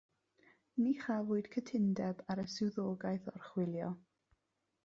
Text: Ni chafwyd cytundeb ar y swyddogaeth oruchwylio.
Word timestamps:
Ni 0.85 0.93
chafwyd 1.03 1.49
cytundeb 1.57 2.25
ar 2.35 2.41
y 2.45 2.47
swyddogaeth 2.55 3.31
oruchwylio. 3.37 3.93